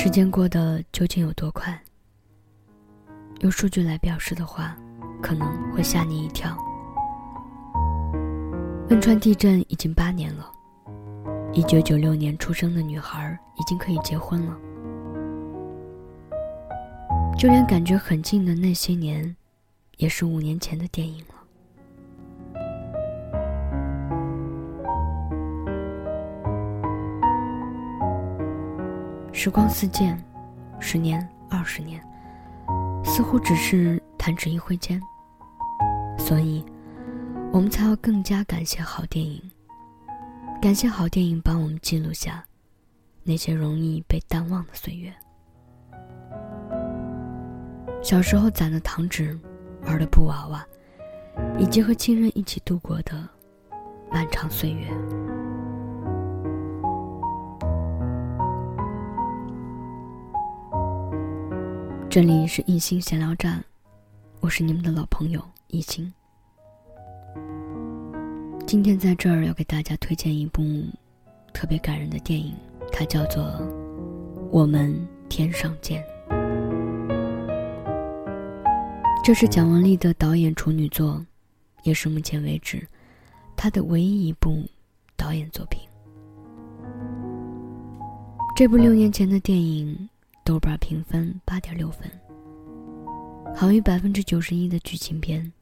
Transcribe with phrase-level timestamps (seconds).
[0.00, 1.76] 时间过得究竟有多快？
[3.40, 4.76] 用数据来表示的话，
[5.20, 6.56] 可能会吓你一跳。
[8.90, 10.48] 汶川地震已经八年了，
[11.52, 14.56] 一九九六年出生的女孩已经可以结婚了。
[17.36, 19.34] 就连感觉很近的那些年，
[19.96, 21.34] 也是五年前的电影了。
[29.40, 30.20] 时光似箭，
[30.80, 32.02] 十年、二十年，
[33.04, 35.00] 似乎只是弹指一挥间。
[36.18, 36.64] 所以，
[37.52, 39.40] 我们才要更加感谢好电影，
[40.60, 42.44] 感谢好电影帮我们记录下
[43.22, 45.14] 那些容易被淡忘的岁月。
[48.02, 49.38] 小时候攒的糖纸，
[49.84, 50.66] 玩的布娃娃，
[51.60, 53.12] 以及和亲人一起度过的
[54.10, 54.88] 漫长岁月。
[62.18, 63.64] 这里是艺兴闲聊站，
[64.40, 66.12] 我是你们的老朋友艺兴。
[68.66, 70.64] 今天在这儿要给大家推荐一部
[71.52, 72.56] 特别感人的电影，
[72.90, 73.44] 它叫做
[74.50, 74.92] 《我们
[75.28, 76.02] 天上见》。
[79.22, 81.24] 这是蒋雯丽的导演处女作，
[81.84, 82.84] 也是目前为止
[83.54, 84.64] 她的唯一一部
[85.14, 85.88] 导演作品。
[88.56, 90.08] 这部六年前的电影。
[90.48, 92.10] 豆瓣评分八点六分，
[93.54, 95.52] 好于百分之九十一的剧情片，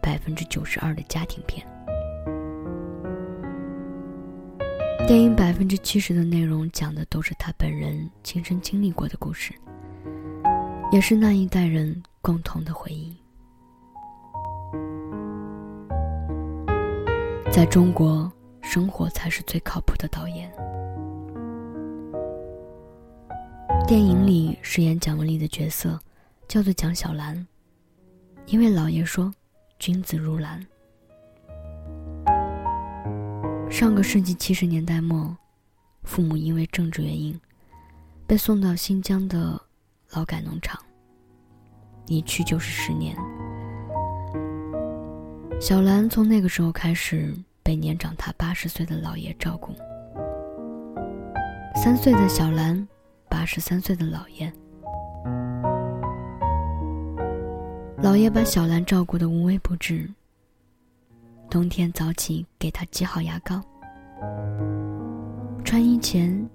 [0.00, 1.66] 百分之九十二的家庭片。
[5.08, 9.52] 电影百分之七十的内容讲的都是他本人亲身经历过的故事，
[10.92, 13.16] 也是那一代人共同的回忆。
[17.50, 18.30] 在中国，
[18.60, 20.48] 生活才是最靠谱的导演。
[23.86, 25.98] 电影里饰演蒋雯丽的角色，
[26.48, 27.46] 叫做蒋小兰，
[28.46, 29.30] 因为老爷说
[29.78, 30.64] “君子如兰”。
[33.68, 35.36] 上个世纪七十年代末，
[36.04, 37.38] 父母因为政治原因，
[38.26, 39.60] 被送到新疆的
[40.12, 40.80] 劳改农场，
[42.06, 43.16] 一去就是十年。
[45.60, 49.74] 小兰从那个时候开始被年长她八十岁的姥爷照顾。
[51.74, 52.88] 三岁的小兰。
[53.32, 54.52] 八十三岁的姥爷，
[58.02, 60.06] 姥爷把小兰照顾的无微不至。
[61.48, 63.58] 冬天早起给她挤好牙膏，
[65.64, 66.46] 穿衣前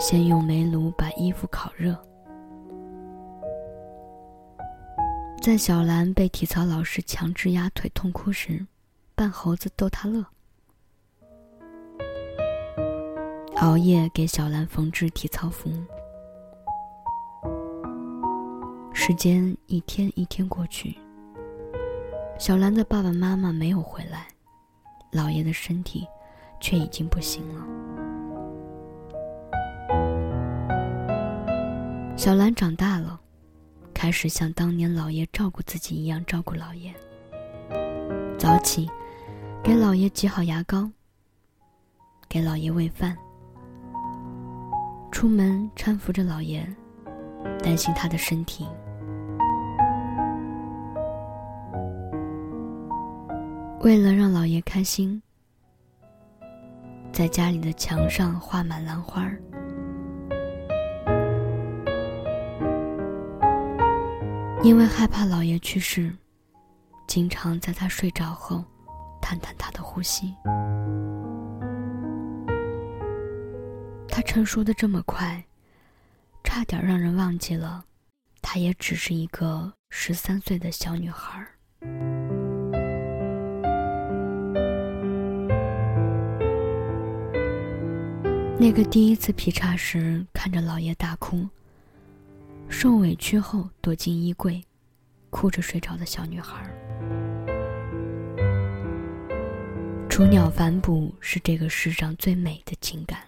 [0.00, 1.96] 先用煤炉把衣服烤热。
[5.40, 8.66] 在小兰被体操老师强制压腿痛哭时，
[9.14, 10.26] 扮猴子逗她乐。
[13.58, 15.70] 熬夜给小兰缝制体操服，
[18.92, 20.98] 时间一天一天过去，
[22.38, 24.26] 小兰的爸爸妈妈没有回来，
[25.12, 26.06] 姥爷的身体
[26.60, 27.64] 却已经不行了。
[32.16, 33.18] 小兰长大了，
[33.94, 36.92] 开始像当年姥爷照顾自己一样照顾姥爷，
[38.36, 38.90] 早起
[39.62, 40.90] 给姥爷挤好牙膏，
[42.28, 43.16] 给姥爷喂饭。
[45.14, 46.66] 出门搀扶着老爷，
[47.62, 48.66] 担心他的身体。
[53.82, 55.22] 为了让老爷开心，
[57.12, 59.40] 在家里的墙上画满兰花儿。
[64.64, 66.12] 因为害怕老爷去世，
[67.06, 68.64] 经常在他睡着后，
[69.22, 70.34] 探探他的呼吸。
[74.24, 75.44] 成熟的这么快，
[76.42, 77.84] 差点让人忘记了，
[78.42, 81.46] 她也只是一个十三岁的小女孩。
[88.58, 91.46] 那个第一次劈叉时看着老爷大哭，
[92.68, 94.64] 受委屈后躲进衣柜，
[95.30, 96.64] 哭着睡着的小女孩。
[100.08, 103.18] 雏鸟反哺是这个世上最美的情感。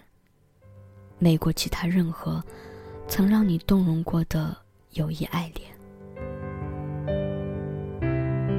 [1.19, 2.43] 美过其他任何
[3.07, 4.55] 曾让你动容过的
[4.93, 5.71] 友谊爱恋。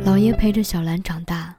[0.05, 1.55] 老爷陪着小兰长大，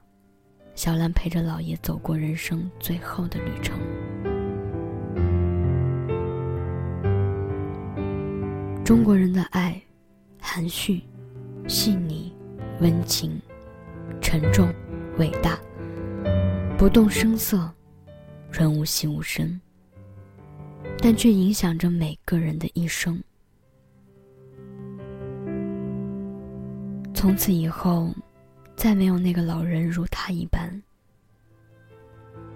[0.74, 3.78] 小兰陪着老爷走过人生最后的旅程。
[8.84, 9.80] 中国人的爱，
[10.40, 11.02] 含蓄、
[11.68, 12.34] 细腻、
[12.80, 13.40] 温情、
[14.20, 14.68] 沉重、
[15.16, 15.56] 伟大，
[16.76, 17.72] 不动声色，
[18.50, 19.60] 润物细无声。
[21.02, 23.22] 但却影响着每个人的一生。
[27.14, 28.14] 从此以后，
[28.76, 30.70] 再没有那个老人如他一般。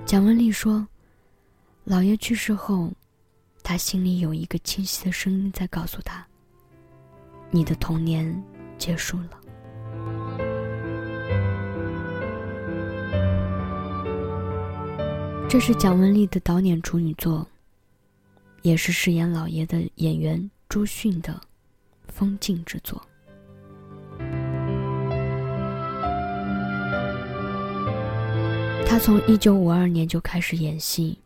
[0.05, 0.87] 蒋雯丽说
[1.87, 2.93] ：“姥爷去世后，
[3.63, 6.27] 他心里有一个清晰的声音在告诉他
[7.51, 8.43] ：‘你的童年
[8.79, 9.41] 结束了。’”
[15.49, 17.47] 这是蒋雯丽的导演处女作，
[18.65, 21.39] 也是饰演老爷的演员朱迅的
[22.09, 23.01] 封镜之作。
[28.87, 31.19] 他从一九五二年就开始演戏，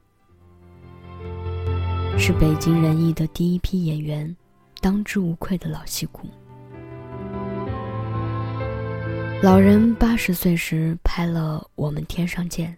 [2.19, 4.37] 是北京人艺的第一批演员，
[4.81, 6.29] 当之无愧的老戏骨。
[9.41, 12.73] 老人八十岁时拍了《我们天上见》，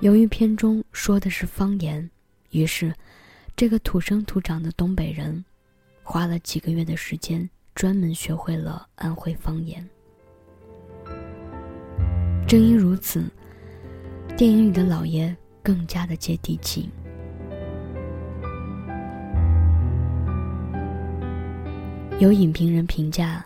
[0.00, 2.10] 由于片中说的是方言，
[2.50, 2.92] 于是
[3.54, 5.44] 这个土生土长的东北人，
[6.02, 9.88] 花了几个月的时间，专门学会了安徽方言。
[12.46, 13.24] 正因如此。
[14.34, 16.88] 电影里的老爷更加的接地气。
[22.18, 23.44] 有影评人评价，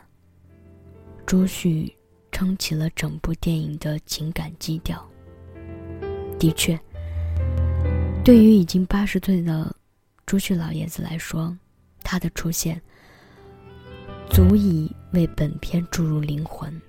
[1.26, 1.92] 朱旭
[2.30, 5.04] 撑起了整部电影的情感基调。
[6.38, 6.78] 的确，
[8.24, 9.74] 对于已经八十岁的
[10.26, 11.56] 朱旭老爷子来说，
[12.02, 12.82] 他的出现
[14.28, 16.82] 足以为本片注入灵魂。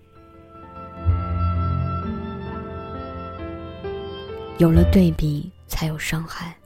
[4.57, 6.57] 有了对比，才有伤害。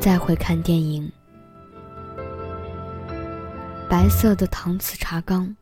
[0.00, 1.10] 再回看电影，
[3.90, 5.56] 白色的搪瓷茶缸，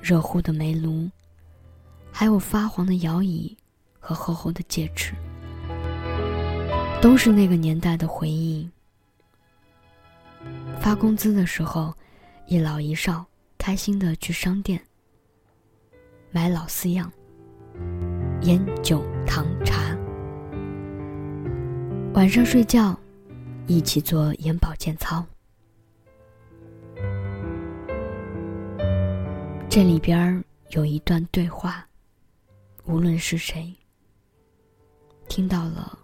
[0.00, 1.06] 热乎的煤炉，
[2.10, 3.54] 还有发黄的摇椅
[4.06, 5.16] 和厚厚的戒尺，
[7.02, 8.70] 都是那个年代的回忆。
[10.80, 11.92] 发工资的时候，
[12.46, 13.26] 一老一少
[13.58, 14.80] 开心的去商店。
[16.30, 17.10] 买老四样：
[18.42, 19.96] 烟酒糖茶。
[22.14, 22.96] 晚上睡觉，
[23.66, 25.26] 一起做眼保健操。
[29.68, 31.84] 这里边有一段对话，
[32.84, 33.74] 无论是谁
[35.28, 35.98] 听到了，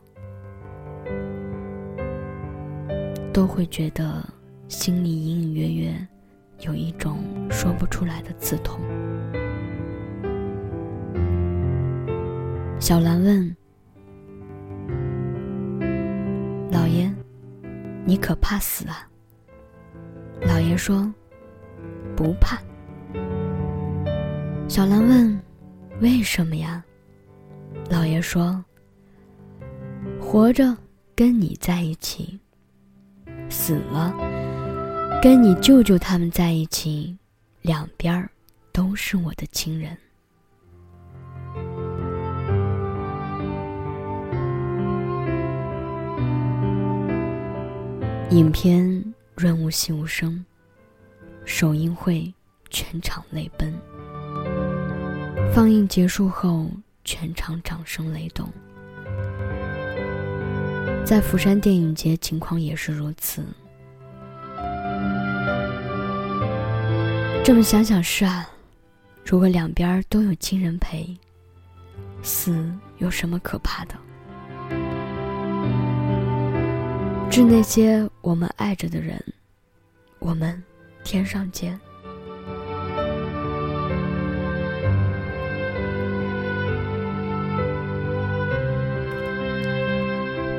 [3.32, 4.22] 都会觉得
[4.68, 6.08] 心里隐隐约约
[6.60, 7.18] 有一种
[7.50, 8.80] 说不出来的刺痛。
[12.78, 13.56] 小兰问
[16.70, 17.10] ：“老爷，
[18.04, 19.08] 你可怕死啊？”
[20.42, 21.12] 老爷说
[22.16, 22.58] ：“不怕。”
[24.68, 25.40] 小兰问
[26.02, 26.84] ：“为什么呀？”
[27.88, 28.62] 老爷说
[30.32, 30.74] ：“活着
[31.14, 32.40] 跟你在一起，
[33.50, 34.10] 死了
[35.22, 37.14] 跟你舅舅他们在一起，
[37.60, 38.30] 两边儿
[38.72, 39.90] 都是我的亲人。”
[48.30, 49.04] 影片
[49.34, 50.42] 润物细无声，
[51.44, 52.32] 首映会
[52.70, 53.70] 全场泪奔。
[55.52, 56.70] 放映结束后，
[57.04, 58.50] 全场掌声雷动。
[61.04, 63.44] 在釜山电影节，情况也是如此。
[67.44, 68.48] 这么想想是啊，
[69.24, 71.14] 如果两边都有亲人陪，
[72.22, 73.94] 死有什么可怕的？
[77.28, 79.22] 致那些我们爱着的人，
[80.18, 80.62] 我们
[81.02, 81.78] 天上见。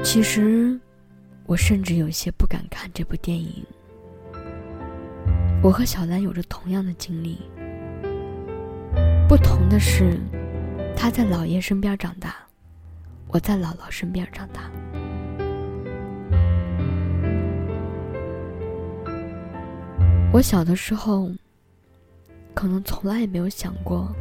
[0.04, 0.78] 其实，
[1.46, 3.66] 我甚至有些不敢看这部电影。
[5.64, 7.40] 我和小兰有着同样的经历，
[9.30, 10.20] 不同的是，
[10.96, 12.36] 他在姥爷身边长大，
[13.30, 14.70] 我在姥姥身边长大。
[20.34, 21.32] 我小的时候，
[22.54, 24.14] 可能从来也没有想过，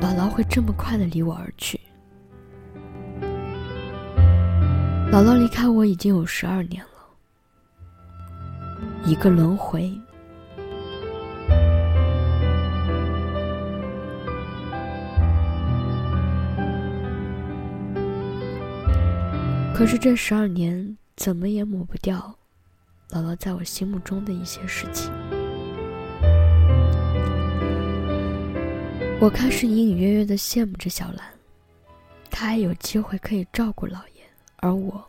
[0.00, 1.80] 姥姥会这么快的离我而去。
[5.14, 6.90] 姥姥离开我已经有十二年了，
[9.06, 9.88] 一个轮回。
[19.72, 22.36] 可是这十二年怎么也抹不掉。
[23.10, 25.12] 姥姥在我心目中的一些事情，
[29.20, 31.24] 我开始隐隐约约的羡慕着小兰，
[32.32, 34.13] 她还有机会可以照顾姥爷，
[34.64, 35.04] 而我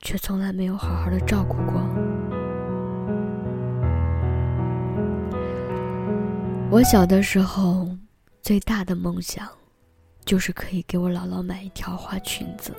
[0.00, 1.80] 却从来没有好好的照顾过。
[6.70, 7.88] 我小的时候，
[8.42, 9.48] 最大的梦想，
[10.26, 12.74] 就是可以给我姥姥买一条花裙子。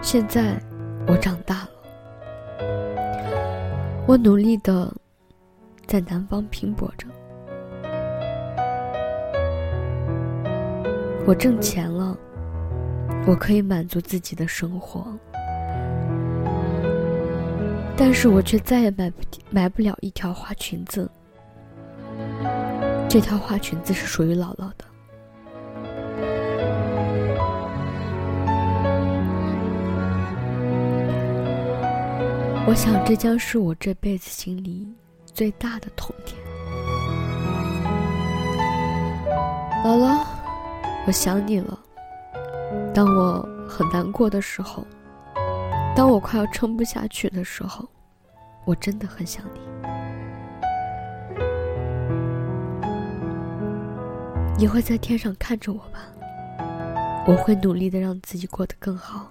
[0.00, 0.58] 现在，
[1.06, 1.68] 我长大了，
[4.08, 4.90] 我努力的
[5.86, 7.06] 在南方拼搏着，
[11.24, 12.16] 我挣钱了，
[13.26, 15.06] 我可以满足自己的生活，
[17.96, 21.08] 但是我却再也买不买不了一条花裙子。
[23.08, 24.84] 这条花裙子是属于姥姥的。
[32.66, 34.88] 我想，这将是我这辈子心里
[35.26, 36.36] 最大的痛点。
[39.84, 40.24] 姥姥，
[41.06, 41.78] 我想你了。
[42.94, 44.86] 当我很难过的时候，
[45.96, 47.88] 当我快要撑不下去的时候，
[48.64, 49.60] 我真的很想你。
[54.58, 55.98] 你会在天上看着我吧？
[57.26, 59.28] 我会努力的让自己过得更好。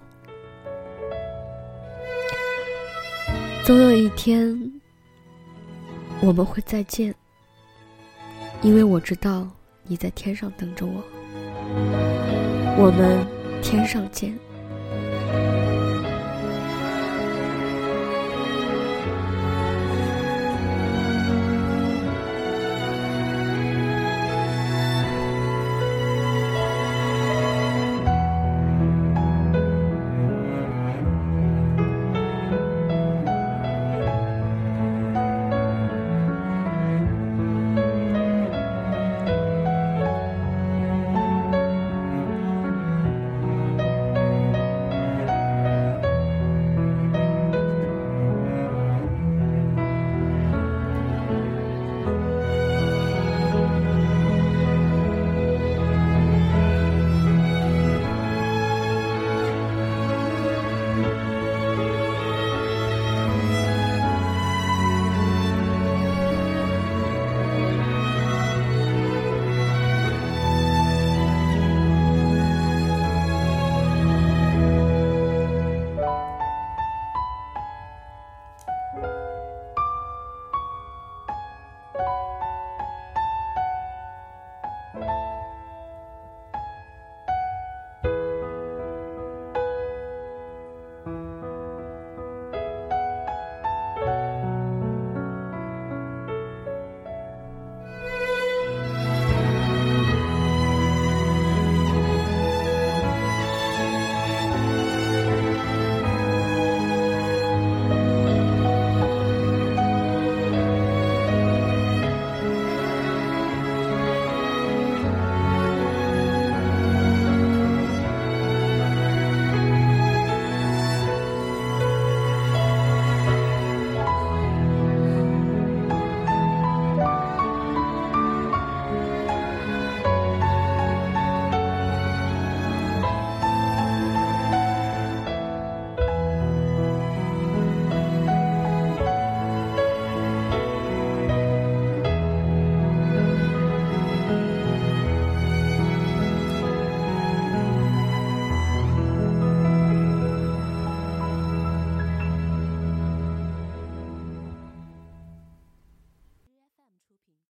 [3.64, 4.72] 总有一天，
[6.20, 7.14] 我们会再见，
[8.60, 9.48] 因为我知道
[9.84, 11.02] 你在天上等着我。
[12.78, 13.26] 我们
[13.62, 14.51] 天上见。